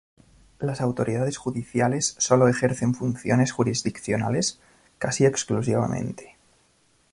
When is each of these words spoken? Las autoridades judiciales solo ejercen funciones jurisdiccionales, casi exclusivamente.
Las 0.57 0.81
autoridades 0.81 1.37
judiciales 1.37 2.15
solo 2.17 2.47
ejercen 2.47 2.95
funciones 2.95 3.51
jurisdiccionales, 3.51 4.59
casi 4.97 5.25
exclusivamente. 5.27 6.37